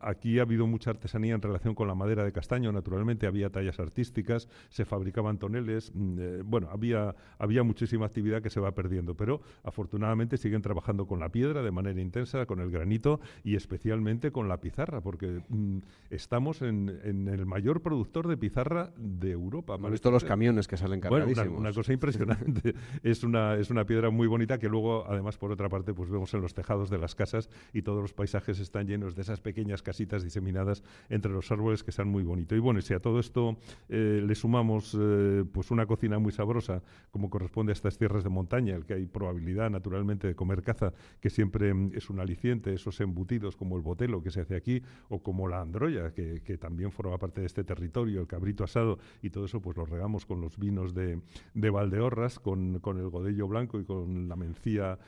[0.00, 3.78] aquí ha habido mucha artesanía en relación con la madera de castaño, naturalmente había tallas
[3.78, 9.14] artísticas, se fabricaban toneles, mm, eh, bueno, había, había muchísima actividad que se va perdiendo,
[9.14, 14.32] pero afortunadamente siguen trabajando con la piedra de manera intensa, con el granito y especialmente
[14.32, 15.78] con la pizarra, porque mm,
[16.10, 19.76] estamos en, el mayor productor de pizarra de Europa.
[19.76, 21.46] Hemos visto los camiones que salen cargadísimos.
[21.46, 22.74] Bueno, una, cosa impresionante.
[23.04, 26.32] es, una, es una piedra muy bonita que luego, además, por otra parte, pues vemos
[26.34, 29.82] en los tejados de las casas y todos los paisajes están llenos de esas pequeñas
[29.82, 32.58] casitas diseminadas entre los árboles que están muy bonitos.
[32.58, 33.56] Y bueno, si a todo esto
[33.88, 38.30] eh, le sumamos eh, pues una cocina muy sabrosa, como corresponde a estas tierras de
[38.30, 42.72] montaña, el que hay probabilidad naturalmente de comer caza, que siempre mm, es un aliciente,
[42.72, 46.90] esos embutidos como el botelo que se hace aquí, o como la androya, que, también
[46.90, 50.40] forma parte de este territorio, el cabrito asado, y todo eso pues lo regamos con
[50.40, 51.20] los vinos de,
[51.52, 54.98] de Valdeorras, con, con el godello blanco y con la mencía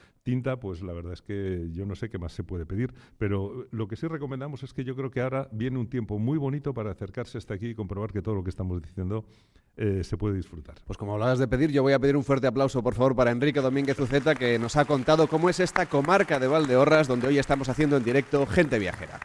[0.60, 2.92] pues la verdad es que yo no sé qué más se puede pedir.
[3.16, 6.38] Pero lo que sí recomendamos es que yo creo que ahora viene un tiempo muy
[6.38, 9.24] bonito para acercarse hasta aquí y comprobar que todo lo que estamos diciendo
[9.76, 10.76] eh, se puede disfrutar.
[10.86, 13.30] Pues como hablabas de pedir, yo voy a pedir un fuerte aplauso, por favor, para
[13.30, 17.38] Enrique Domínguez Uceta, que nos ha contado cómo es esta comarca de Valdeorras, donde hoy
[17.38, 19.20] estamos haciendo en directo Gente Viajera.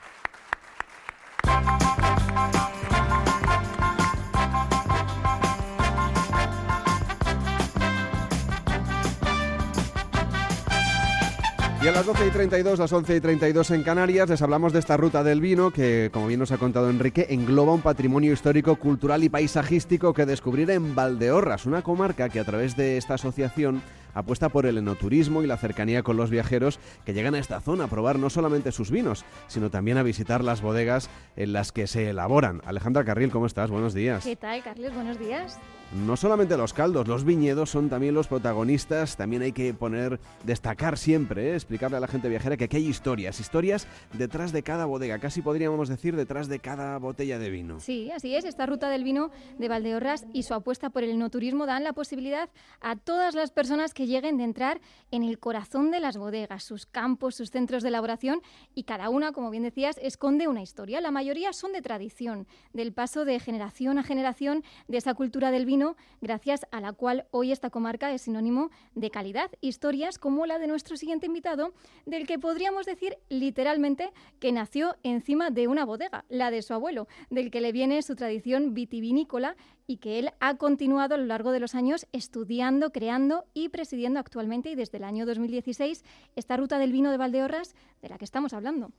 [11.84, 14.80] Y a las 12 y 32, las 11 y 32 en Canarias, les hablamos de
[14.80, 18.78] esta ruta del vino que, como bien nos ha contado Enrique, engloba un patrimonio histórico,
[18.78, 23.82] cultural y paisajístico que descubrir en Valdeorras, una comarca que a través de esta asociación
[24.14, 27.84] apuesta por el enoturismo y la cercanía con los viajeros que llegan a esta zona
[27.84, 31.88] a probar no solamente sus vinos, sino también a visitar las bodegas en las que
[31.88, 32.62] se elaboran.
[32.64, 33.70] Alejandra Carril, ¿cómo estás?
[33.70, 34.24] Buenos días.
[34.24, 34.94] ¿Qué tal, Carles?
[34.96, 35.60] Buenos días.
[35.94, 39.16] No solamente los caldos, los viñedos son también los protagonistas.
[39.16, 41.54] También hay que poner, destacar siempre, ¿eh?
[41.54, 45.44] explicarle a la gente viajera que aquí hay historias, historias detrás de cada bodega, casi
[45.44, 47.80] podríamos decir detrás de cada botella de vino.
[47.80, 48.44] Sí, así es.
[48.44, 49.30] Esta ruta del vino
[49.60, 52.50] de Valdeorras y su apuesta por el enoturismo dan la posibilidad
[52.82, 56.88] a todas las personas que lleguen de entrar en el corazón de las bodegas, sus
[56.88, 58.42] campos, sus centros de elaboración
[58.74, 61.02] y cada una, como bien decías, esconde una historia.
[61.02, 65.68] La mayoría son de tradición, del paso de generación a generación de esa cultura del
[65.68, 65.83] vino
[66.22, 69.52] gracias a la cual hoy esta comarca es sinónimo de calidad.
[69.62, 71.74] Historias como la de nuestro siguiente invitado,
[72.06, 77.08] del que podríamos decir literalmente que nació encima de una bodega, la de su abuelo,
[77.30, 79.56] del que le viene su tradición vitivinícola
[79.88, 84.20] y que él ha continuado a lo largo de los años estudiando, creando y presidiendo
[84.20, 86.04] actualmente y desde el año 2016
[86.36, 88.92] esta ruta del vino de Valdeorras de la que estamos hablando.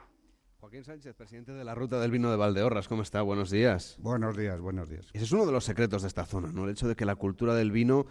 [0.65, 3.21] Joaquín Sánchez, presidente de la Ruta del Vino de Valdeorras, ¿cómo está?
[3.21, 3.99] Buenos días.
[4.01, 5.05] Buenos días, buenos días.
[5.13, 6.65] Ese es uno de los secretos de esta zona, ¿no?
[6.65, 8.07] El hecho de que la cultura del vino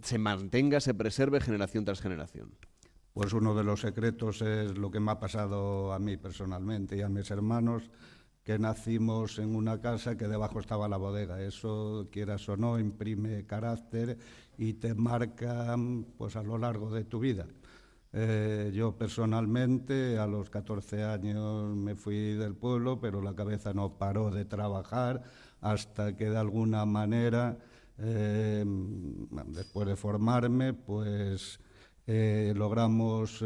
[0.00, 2.54] se mantenga, se preserve generación tras generación.
[3.12, 7.00] Pues uno de los secretos es lo que me ha pasado a mí personalmente y
[7.00, 7.90] a mis hermanos,
[8.44, 11.42] que nacimos en una casa que debajo estaba la bodega.
[11.42, 14.16] Eso, quieras o no, imprime carácter
[14.56, 15.74] y te marca
[16.16, 17.48] pues, a lo largo de tu vida.
[18.12, 23.98] Eh, yo personalmente a los 14 años me fui del pueblo, pero la cabeza no
[23.98, 25.22] paró de trabajar
[25.60, 27.58] hasta que de alguna manera,
[27.98, 28.64] eh,
[29.46, 31.60] después de formarme, pues
[32.06, 33.42] eh, logramos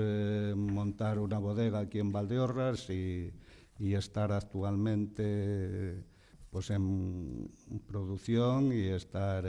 [0.56, 3.32] montar una bodega aquí en Valdeorras y,
[3.78, 6.04] y estar actualmente
[6.50, 7.50] pues en
[7.86, 9.44] producción y estar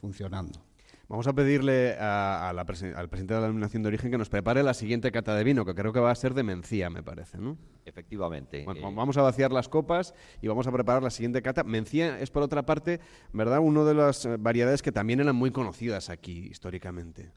[0.00, 0.65] funcionando.
[1.08, 5.12] Vamos a pedirle al presidente de la Denominación de Origen que nos prepare la siguiente
[5.12, 7.56] cata de vino, que creo que va a ser de Mencía, me parece, ¿no?
[7.84, 8.64] Efectivamente.
[8.64, 11.62] Bueno, eh, vamos a vaciar las copas y vamos a preparar la siguiente cata.
[11.62, 12.98] Mencía es, por otra parte,
[13.32, 17.30] ¿verdad?, una de las eh, variedades que también eran muy conocidas aquí históricamente.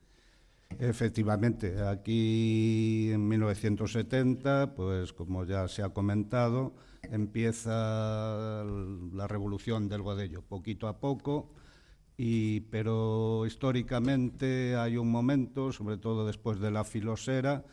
[0.79, 8.63] Efectivamente, aquí en 1970, pues como ya se ha comentado, empieza
[9.13, 11.51] la revolución del Godello, poquito a poco
[12.69, 17.63] pero históricamente hay un momento, sobre todo después de la filosera,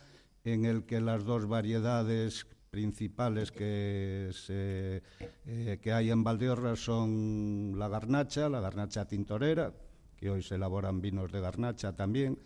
[0.44, 8.48] en el que las dos variedades principales que, eh, hay en Valdeorras son la garnacha,
[8.48, 9.74] la garnacha tintorera,
[10.16, 12.38] que hoy se elaboran vinos de garnacha también,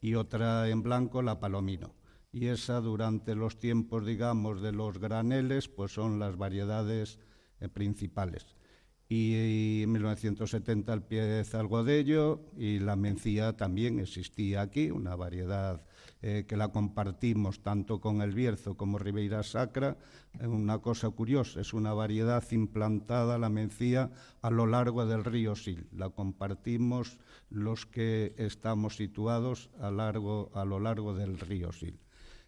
[0.00, 1.94] y otra en blanco, la palomino.
[2.32, 7.18] Y esa durante los tiempos, digamos, de los graneles, pues son las variedades
[7.60, 8.56] eh, principales
[9.14, 15.84] y en 1970 empieza el godello y la mencía también existía aquí, una variedad
[16.22, 19.98] eh, que la compartimos tanto con el Bierzo como Ribeira Sacra.
[20.40, 25.92] Una cosa curiosa, es una variedad implantada, la mencía, a lo largo del río Sil.
[25.92, 27.18] La compartimos
[27.50, 32.00] los que estamos situados a, a lo largo del río Sil.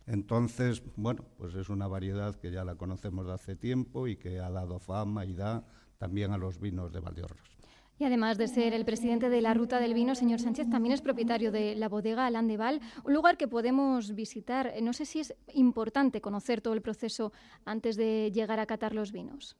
[0.07, 4.39] Entonces, bueno, pues es una variedad que ya la conocemos de hace tiempo y que
[4.39, 5.67] ha dado fama y da
[5.99, 7.55] también a los vinos de Valdeorras.
[7.97, 11.01] Y además de ser el presidente de la Ruta del Vino, señor Sánchez, también es
[11.01, 14.73] propietario de la bodega Alandeval, un lugar que podemos visitar.
[14.83, 17.33] No sé si es importante conocer todo el proceso
[17.65, 19.57] antes de llegar a catar los vinos.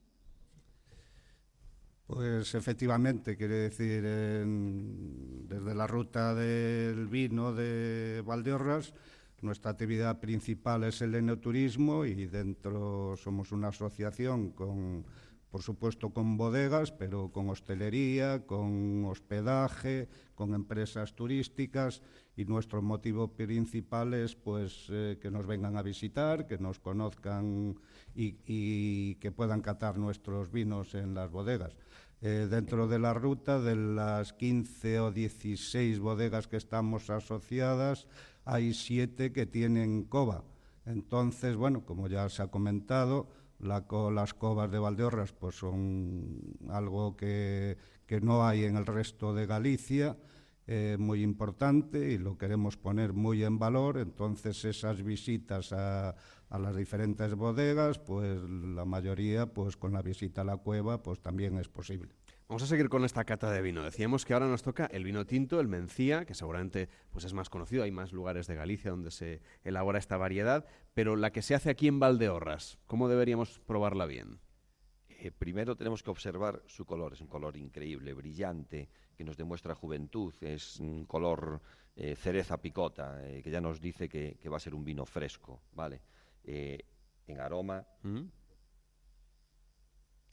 [2.09, 8.93] Pues efectivamente, quiere decir, desde la ruta del vino de Valdeorras,
[9.41, 15.05] nuestra actividad principal es el enoturismo y dentro somos una asociación con
[15.55, 22.03] por supuesto con bodegas, pero con hostelería, con hospedaje, con empresas turísticas
[22.37, 27.77] y nuestro motivo principal es pues eh, que nos vengan a visitar, que nos conozcan
[28.17, 31.77] y, que puedan catar nuestros vinos en las bodegas.
[32.21, 38.09] Eh, dentro de la ruta, de las 15 o 16 bodegas que estamos asociadas,
[38.45, 40.43] hay siete que tienen cova.
[40.85, 43.29] Entonces, bueno, como ya se ha comentado,
[43.65, 47.77] las covas de Valdeorras pues son algo que,
[48.23, 50.17] no hay en el resto de Galicia,
[50.67, 53.99] eh, muy importante y lo queremos poner muy en valor.
[53.99, 56.15] Entonces esas visitas a,
[56.49, 61.21] a, las diferentes bodegas, pues la mayoría, pues con la visita a la cueva, pues
[61.21, 62.15] también es posible.
[62.47, 63.83] Vamos a seguir con esta cata de vino.
[63.83, 67.49] Decíamos que ahora nos toca el vino tinto, el mencía, que seguramente pues es más
[67.49, 71.55] conocido, hay más lugares de Galicia donde se elabora esta variedad, pero la que se
[71.55, 74.41] hace aquí en Valdeorras, ¿cómo deberíamos probarla bien?
[75.09, 79.75] Eh, primero tenemos que observar su color, es un color increíble, brillante, que nos demuestra
[79.75, 81.63] juventud, es un color
[81.97, 85.63] eh, cereza picota, eh, que ya nos dice que, va a ser un vino fresco,
[85.73, 86.03] ¿vale?
[86.45, 87.87] en aroma...
[88.03, 88.25] ¿Mm?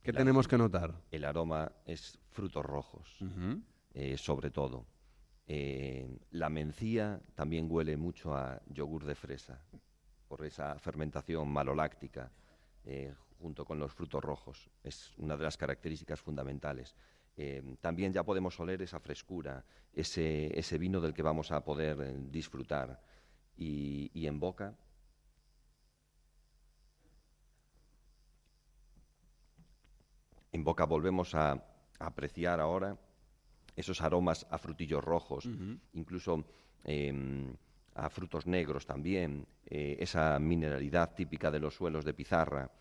[0.03, 0.95] ¿Qué tenemos que notar?
[1.11, 3.19] El aroma es frutos rojos,
[3.93, 4.87] eh, sobre todo.
[5.45, 9.61] Eh, la mencía también huele mucho a yogur de fresa,
[10.27, 12.31] por esa fermentación maloláctica,
[12.83, 14.71] eh, junto con los frutos rojos.
[14.83, 16.95] Es una de las características fundamentales.
[17.79, 23.01] también ya podemos oler esa frescura, ese, ese, vino del que vamos a poder disfrutar.
[23.55, 24.75] y en boca
[30.51, 31.63] En boca volvemos a,
[31.99, 32.97] apreciar ahora
[33.75, 35.47] esos aromas a frutillos rojos,
[35.93, 36.43] incluso
[36.83, 37.53] em,
[37.95, 42.71] a frutos negros también, eh, esa mineralidad típica de los suelos de pizarra.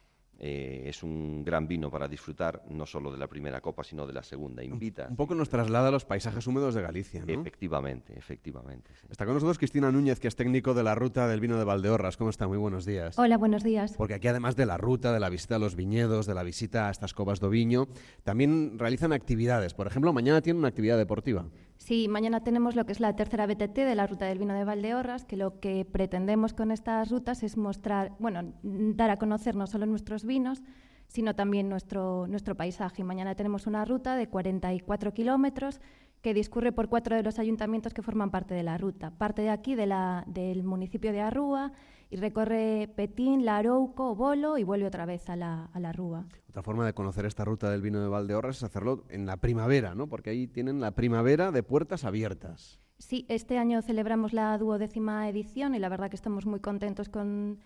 [0.42, 4.14] Eh, es un gran vino para disfrutar no solo de la primera copa, sino de
[4.14, 4.64] la segunda.
[4.64, 5.06] Invita.
[5.10, 7.40] Un poco nos traslada a los paisajes húmedos de Galicia, ¿no?
[7.40, 8.90] Efectivamente, efectivamente.
[9.10, 12.16] Está con nosotros Cristina Núñez, que es técnico de la ruta del vino de Valdeorras.
[12.16, 12.48] ¿Cómo está?
[12.48, 13.18] Muy buenos días.
[13.18, 13.92] Hola, buenos días.
[13.98, 16.88] Porque aquí, además de la ruta, de la visita a los viñedos, de la visita
[16.88, 17.88] a estas covas de viño,
[18.24, 19.74] también realizan actividades.
[19.74, 21.44] Por ejemplo, mañana tienen una actividad deportiva.
[21.80, 24.64] Sí, mañana tenemos lo que es la tercera BTT de la Ruta del Vino de
[24.64, 29.66] Valdeorras, que lo que pretendemos con estas rutas es mostrar, bueno, dar a conocer no
[29.66, 30.62] solo nuestros vinos,
[31.08, 33.02] sino también nuestro, nuestro paisaje.
[33.02, 35.80] Mañana tenemos una ruta de 44 kilómetros
[36.20, 39.12] que discurre por cuatro de los ayuntamientos que forman parte de la ruta.
[39.12, 41.72] Parte de aquí, de la, del municipio de Arrúa,
[42.10, 46.26] y recorre Petín, Larouco, Bolo y vuelve otra vez a la, a la Rúa.
[46.48, 49.94] Otra forma de conocer esta ruta del vino de Valdeorras es hacerlo en la primavera,
[49.94, 50.08] ¿no?
[50.08, 52.80] Porque ahí tienen la primavera de puertas abiertas.
[52.98, 57.60] Sí, este año celebramos la duodécima edición y la verdad que estamos muy contentos con,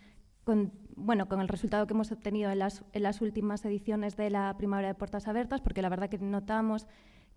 [0.45, 4.31] con, bueno, con el resultado que hemos obtenido en las, en las últimas ediciones de
[4.31, 6.87] la primavera de puertas abiertas, porque la verdad que notamos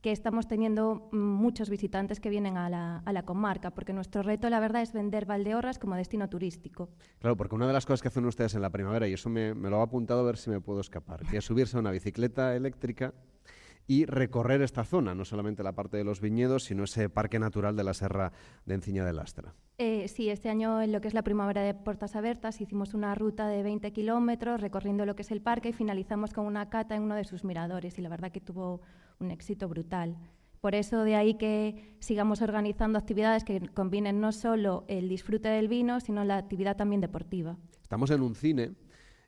[0.02, 4.50] que estamos teniendo muchos visitantes que vienen a la, a la, comarca, porque nuestro reto,
[4.50, 6.90] la verdad, es vender Valdeorras como destino turístico.
[7.20, 9.54] Claro, porque una de las cosas que hacen ustedes en la primavera, y eso me,
[9.54, 11.92] me lo ha apuntado a ver si me puedo escapar, que es subirse a una
[11.92, 13.14] bicicleta eléctrica
[13.88, 17.76] y recorrer esta zona, no solamente la parte de los viñedos, sino ese parque natural
[17.76, 18.34] de la Serra
[18.66, 19.56] de Enciña de Lastra.
[19.78, 23.16] Eh, sí, este año en lo que es la primavera de Puertas Abiertas hicimos una
[23.16, 26.96] ruta de 20 kilómetros recorriendo lo que es el parque y finalizamos con una cata
[26.96, 28.82] en uno de sus miradores y la verdad que tuvo
[29.20, 30.18] un éxito brutal.
[30.62, 35.68] Por eso de ahí que sigamos organizando actividades que combinen no solo el disfrute del
[35.68, 37.58] vino, sino la actividad también deportiva.
[37.82, 38.72] Estamos en un cine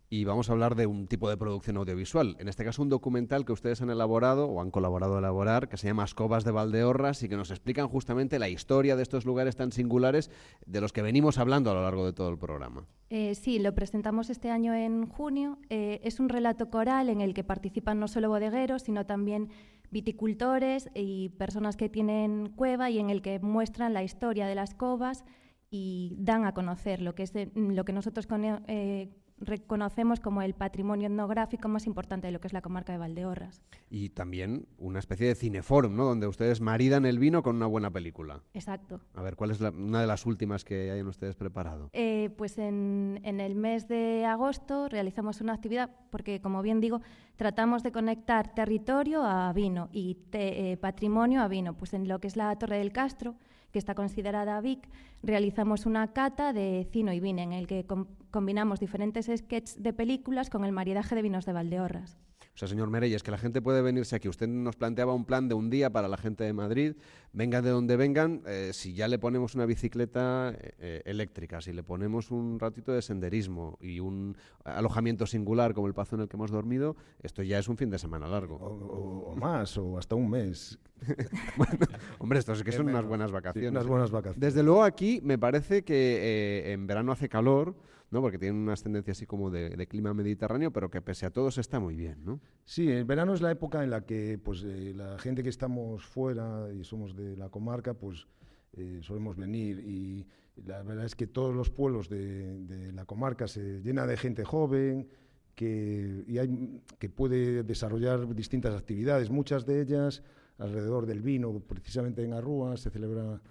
[0.10, 2.36] y vamos a hablar de un tipo de producción audiovisual.
[2.40, 5.78] En este caso, un documental que ustedes han elaborado o han colaborado a elaborar, que
[5.78, 9.56] se llama Escobas de Valdeorras y que nos explican justamente la historia de estos lugares
[9.56, 10.32] tan singulares
[10.66, 12.88] de los que venimos hablando a lo largo de todo el programa.
[13.12, 15.60] Eh, sí, lo presentamos este año en junio.
[15.70, 19.50] Eh, es un relato coral en el que participan no solo bodegueros, sino también
[19.92, 24.74] viticultores y personas que tienen cueva y en el que muestran la historia de las
[24.74, 25.24] covas
[25.72, 28.28] y dan a conocer lo que es lo que nosotros
[28.68, 29.10] eh,
[29.42, 33.62] reconocemos como el patrimonio etnográfico más importante de lo que es la comarca de Valdeorras.
[33.90, 36.06] Y también una especie de cineforum, ¿no?
[36.06, 38.42] Donde ustedes maridan el vino con una buena película.
[38.54, 39.02] Exacto.
[39.14, 41.90] A ver, ¿cuál es una de las últimas que hayan ustedes preparado?
[41.94, 47.02] Eh, pues en, el mes de agosto realizamos una actividad, porque como bien digo,
[47.36, 51.76] tratamos de conectar territorio a vino y eh, patrimonio a vino.
[51.76, 53.36] Pues en lo que es la Torre del Castro,
[53.72, 54.88] que está considerada VIC,
[55.24, 57.86] realizamos una cata de cino y vino en el que
[58.32, 62.18] combinamos diferentes sketches de películas con el maridaje de vinos de Valdeorras.
[62.60, 64.28] O sea, señor Mereyes, que la gente puede venirse aquí.
[64.28, 66.94] Usted nos planteaba un plan de un día para la gente de Madrid.
[67.32, 71.72] Vengan de donde vengan, eh, si ya le ponemos una bicicleta eh, eh, eléctrica, si
[71.72, 76.28] le ponemos un ratito de senderismo y un alojamiento singular como el pazo en el
[76.28, 78.58] que hemos dormido, esto ya es un fin de semana largo.
[78.58, 80.78] O, más, o hasta un mes.
[81.56, 81.78] bueno,
[82.18, 83.72] hombre, esto es que son unas buenas vacaciones.
[83.72, 84.42] unas buenas vacaciones.
[84.42, 87.78] Desde luego aquí me parece que en verano hace calor,
[88.12, 88.22] ¿no?
[88.22, 91.62] porque tiene una ascendencia así como de, clima mediterráneo, pero que pese a todo se
[91.62, 92.24] está muy bien.
[92.26, 92.40] ¿no?
[92.66, 96.06] Sí, el verano es la época en la que pues, eh, la gente que estamos
[96.06, 98.28] fuera y somos de la comarca, pues
[98.74, 100.28] eh, solemos venir y
[100.66, 105.08] la verdad es que todos los pueblos de, la comarca se llenan de gente joven
[105.56, 110.24] que, y hay, que puede desarrollar distintas actividades, muchas de ellas
[110.58, 113.42] alrededor del vino, precisamente en Arrúa se celebra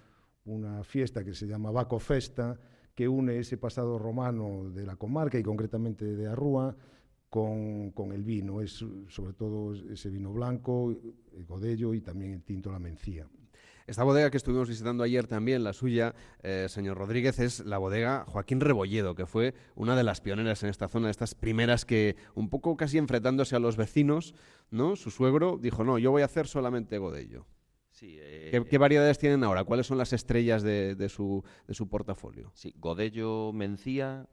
[0.45, 2.59] una fiesta que se llama Baco Festa,
[2.99, 6.75] que une ese pasado romano de la comarca y concretamente de Arrúa
[7.29, 8.59] con, con, el vino.
[8.59, 13.25] Es sobre todo ese vino blanco, el godello y también el tinto, la mencía.
[13.87, 18.25] Esta bodega que estuvimos visitando ayer también, la suya, eh, señor Rodríguez, es la bodega
[18.27, 22.17] Joaquín Rebolledo, que fue una de las pioneras en esta zona, de estas primeras que,
[22.35, 24.35] un poco casi enfrentándose a los vecinos,
[24.71, 24.97] ¿no?
[24.97, 27.45] Su suegro dijo, no, yo voy a hacer solamente godello.
[28.01, 29.63] Eh, ¿Qué, variedades tienen ahora?
[29.63, 32.51] ¿Cuáles son las estrellas de, su, de su portafolio?
[32.53, 34.27] Sí, Godello, Mencía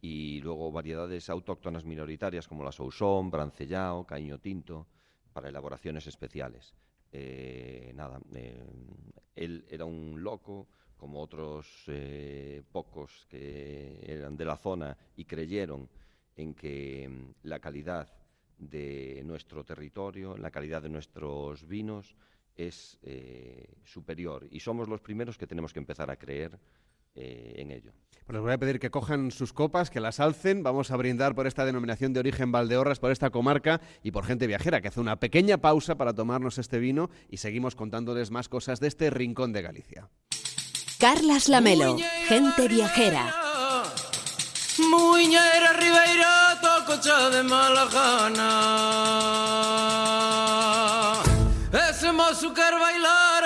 [0.00, 4.86] y luego variedades autóctonas minoritarias como la Sousón, Brancellao, Caño Tinto,
[5.32, 6.74] para elaboraciones especiales.
[7.12, 8.62] Eh, nada, eh,
[9.36, 11.86] él era un loco, como otros
[12.70, 15.88] pocos que eran de la zona y creyeron
[16.36, 18.08] en que mm, la calidad
[18.58, 22.14] de nuestro territorio, la calidad de nuestros vinos,
[22.68, 22.98] es
[23.84, 26.58] superior y somos los primeros que tenemos que empezar a creer
[27.14, 27.92] en ello.
[28.26, 30.62] Pues les voy a pedir que cojan sus copas, que las alcen.
[30.62, 34.46] Vamos a brindar por esta denominación de origen Valdeorras, por esta comarca y por gente
[34.46, 38.78] viajera, que hace una pequeña pausa para tomarnos este vino y seguimos contándoles más cosas
[38.78, 40.08] de este rincón de Galicia.
[41.00, 41.96] Carlas Lamelo,
[42.28, 43.34] gente viajera.
[44.78, 48.50] Muñera Ribeira, tococha de Malajana.
[52.20, 53.44] Ese mozucar bailar,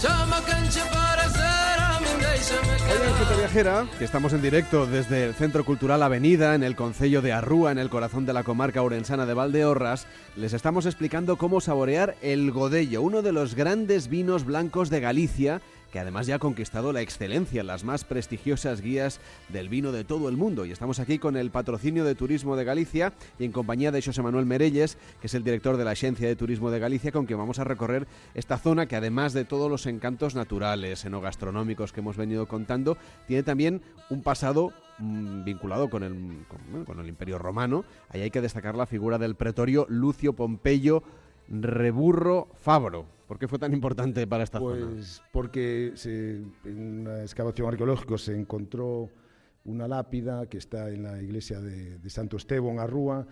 [0.00, 4.86] chama canche para ser a min déixame Hoy en Gente Viajera, que estamos en directo
[4.86, 8.44] desde el Centro Cultural Avenida, en el Concello de Arrúa, en el corazón de la
[8.44, 10.06] comarca orensana de Valdeorras,
[10.36, 15.60] les estamos explicando cómo saborear el Godello, uno de los grandes vinos blancos de Galicia,
[15.92, 20.04] que además ya ha conquistado la excelencia en las más prestigiosas guías del vino de
[20.04, 20.64] todo el mundo.
[20.64, 24.22] Y estamos aquí con el patrocinio de Turismo de Galicia y en compañía de José
[24.22, 27.38] Manuel Merelles, que es el director de la Agencia de Turismo de Galicia, con quien
[27.38, 32.16] vamos a recorrer esta zona que además de todos los encantos naturales, enogastronómicos que hemos
[32.16, 37.84] venido contando, tiene también un pasado mm, vinculado con el, con, con el Imperio Romano.
[38.10, 41.02] Ahí hay que destacar la figura del pretorio Lucio Pompeyo
[41.48, 43.06] Reburro Fabro.
[43.26, 44.86] ¿Por qué fue tan importante para esta zona?
[44.94, 49.08] Pues porque se- en una excavación arqueológica se encontró
[49.64, 53.26] una lápida que está en la iglesia de, de Santo Esteban, Arrúa,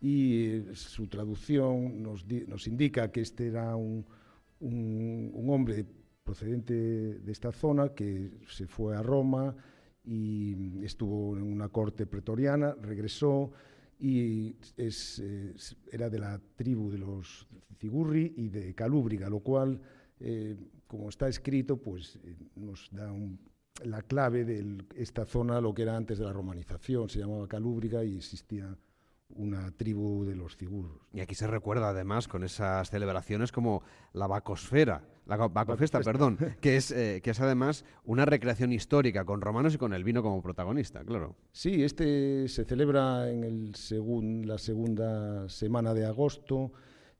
[0.00, 4.04] y su traducción nos, di- nos indica que este era un,
[4.60, 5.84] un- un hombre
[6.22, 9.56] procedente de esta zona que se fue a Roma
[10.04, 13.50] y estuvo en una corte pretoriana, regresó
[14.02, 15.22] y es,
[15.90, 17.46] era de la tribu de los
[17.78, 19.80] Cigurri y de Calúbriga, lo cual,
[20.18, 20.56] eh,
[20.88, 23.38] como está escrito, pues eh, nos da un-
[23.84, 28.04] la clave de esta zona, lo que era antes de la romanización, se llamaba Calúbriga
[28.04, 28.76] y existía
[29.36, 30.98] una tribu de los Cigurros.
[31.12, 36.00] Y aquí se recuerda además con esas celebraciones como la Bacosfera, la Bacofesta.
[36.00, 40.04] perdón, que es, eh, que es además una recreación histórica con romanos y con el
[40.04, 41.36] vino como protagonista, claro.
[41.52, 46.72] Sí, este se celebra en el segun- la segunda semana de agosto,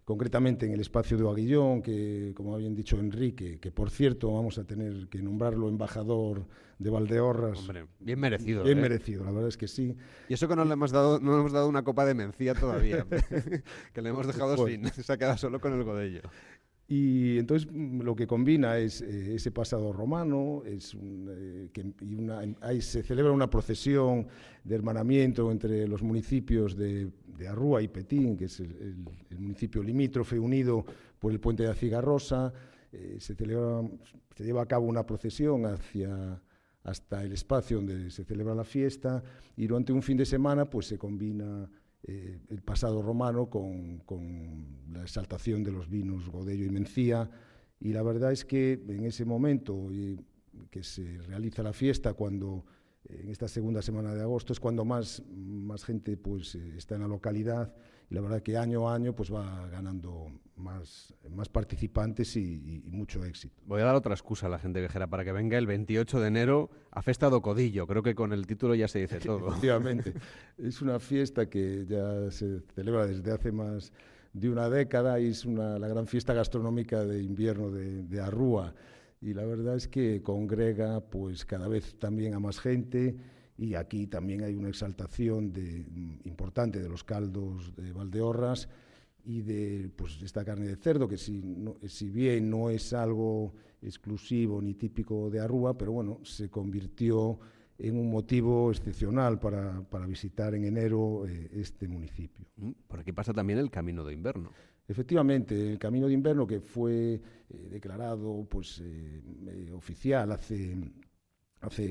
[0.05, 4.59] concretamente en el espacio de Aguillón, que, como habían dicho Enrique, que por cierto vamos
[4.59, 6.46] a tener que nombrarlo embajador
[6.78, 7.59] de Valdeorras.
[7.61, 8.64] Hombre, bien merecido.
[8.64, 8.82] Bien ¿eh?
[8.82, 9.96] merecido, la verdad es que sí.
[10.28, 12.55] Y eso que no le hemos dado, no le hemos dado una copa de mencía
[12.55, 13.07] todavía,
[13.92, 14.92] que le hemos dejado Joder.
[14.92, 16.22] sin, se ha quedado solo con el godello.
[16.95, 21.86] Y entonces mm, lo que combina es eh, ese pasado romano, es un, eh, que,
[22.03, 24.26] y una, ahí se celebra una procesión
[24.62, 29.38] de hermanamiento entre los municipios de, de Arrúa y Petín, que es el, el- el
[29.38, 30.84] municipio limítrofe unido
[31.18, 32.53] por el puente de Acigarrosa.
[32.93, 33.80] Eh, se, celebra,
[34.36, 36.43] se lleva a cabo una procesión hacia
[36.84, 39.22] hasta el espacio donde se celebra la fiesta
[39.57, 41.70] y durante un fin de semana pues se combina
[42.05, 44.03] eh, el pasado romano con,
[44.92, 47.30] la exaltación de los vinos Godello y Mencía.
[47.80, 50.16] Y la verdad es que en ese momento eh,
[50.70, 52.64] que se realiza la fiesta, cuando
[53.09, 57.03] en esta segunda semana de agosto, es cuando más, más gente pues, eh, está en
[57.03, 57.74] la localidad.
[58.12, 62.82] Y la verdad que año a año pues, va ganando más, más participantes y, y-
[62.86, 63.62] y mucho éxito.
[63.64, 66.28] Voy a dar otra excusa a la gente viajera para que venga el 28 de
[66.28, 67.86] enero a Festa do Codillo.
[67.86, 69.48] Creo que con el título ya se dice todo.
[69.48, 70.12] Efectivamente.
[70.58, 73.94] es una fiesta que ya se celebra desde hace más
[74.34, 78.74] de una década y es una, la gran fiesta gastronómica de invierno de, de Arrúa.
[79.22, 83.16] Y la verdad es que congrega pues cada vez también a más gente
[83.62, 88.68] y aquí también hay una exaltación de, mm, importante de los caldos de Valdeorras
[89.24, 93.54] y de pues, esta carne de cerdo, que si, no- si bien no es algo
[93.80, 97.38] exclusivo ni típico de Arrúa, pero bueno, se convirtió
[97.78, 102.46] en un motivo excepcional para, para visitar en enero eh, este municipio.
[102.56, 104.50] Mm, Por aquí pasa también el Camino de Invierno.
[104.88, 110.76] Efectivamente, el Camino de Invierno que fue eh, declarado pues, eh, oficial hace,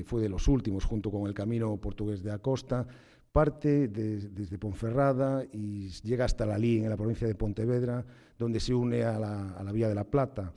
[0.04, 2.86] fue de los últimos junto con el Camino Portugués de Acosta,
[3.32, 8.04] parte de- desde Ponferrada y llega hasta Lalín, en la provincia de Pontevedra,
[8.38, 10.52] donde se une a la, Vía de la Plata.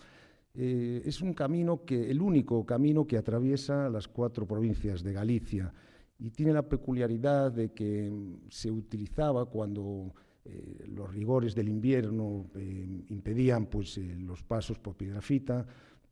[0.54, 5.74] Eh, es un camino que, el único camino que atraviesa las cuatro provincias de Galicia
[6.18, 10.14] y tiene la peculiaridad de que mm, se utilizaba cuando
[10.46, 15.66] eh, los rigores del invierno eh, impedían pues, los pasos por Piedrafita,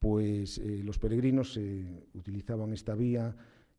[0.03, 3.33] pues eh, los peregrinos eh, utilizaban esta vía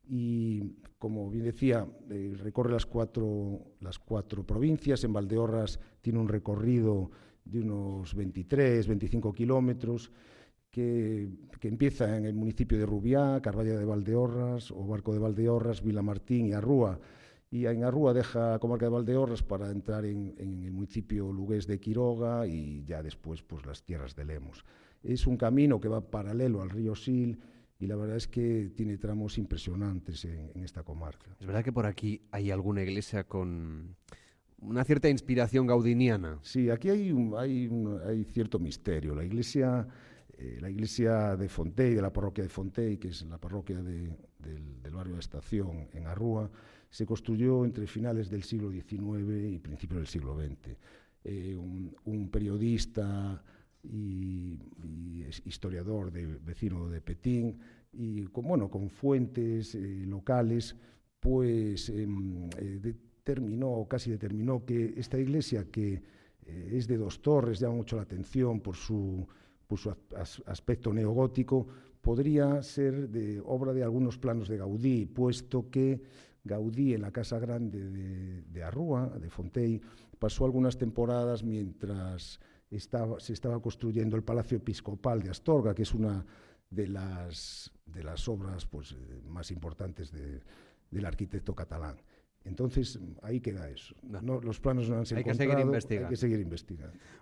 [0.09, 5.03] y, como bien decía, eh, recorre las cuatro, las cuatro provincias.
[5.03, 7.11] En Valdeorras tiene un recorrido
[7.43, 10.11] de unos 23, 25 kilómetros
[10.71, 15.83] que, que empieza en el municipio de Rubiá, Carballa de Valdeorras, o Barco de Valdeorras,
[15.83, 16.99] Vilamartín y Arrúa.
[17.51, 21.67] y en Arrúa deja la comarca de Valdeorras para entrar en, en el municipio lugués
[21.67, 24.65] de Quiroga y ya después pues las tierras de Lemos.
[25.05, 27.39] Es un camino que va paralelo al río Sil
[27.79, 31.35] y la verdad es que tiene tramos impresionantes en, en esta comarca.
[31.39, 33.95] Es verdad que por aquí hay alguna iglesia con
[34.59, 36.39] una cierta inspiración gaudiniana.
[36.41, 39.15] Sí, aquí hay, un, hay, un, hay cierto misterio.
[39.15, 39.87] La iglesia,
[40.37, 44.17] eh, la iglesia de Fontey, de la parroquia de Fontey, que es la parroquia de,
[44.39, 46.49] del, del, barrio de Estación en Arrúa,
[46.89, 50.77] se construyó entre finales del siglo XIX y principios del siglo XX.
[51.23, 53.43] Eh, un, un, periodista
[53.91, 54.59] y,
[55.45, 57.57] historiador de, vecino de Petín
[57.91, 60.75] y con, bueno, con fuentes eh, locales,
[61.19, 66.03] pues em, eh, determinó, casi determinó que esta iglesia, que
[66.45, 69.27] eh, es de dos torres, llama mucho la atención por su,
[69.67, 71.67] por su as, aspecto neogótico,
[72.01, 76.01] podría ser de obra de algunos planos de Gaudí, puesto que
[76.43, 79.81] Gaudí en la Casa Grande de, de Arrúa, de Fontey,
[80.19, 82.39] pasó algunas temporadas mientras
[82.77, 86.25] estaba, se estaba construyendo el Palacio Episcopal de Astorga, que es una
[86.69, 88.95] de las, de las obras pues,
[89.27, 90.41] más importantes de,
[90.91, 91.97] del arquitecto catalán.
[92.43, 93.95] Entonces, ahí queda eso.
[94.03, 96.07] No, los planos no han sido hay que seguir investigando.
[96.07, 96.97] Hay que seguir investigando.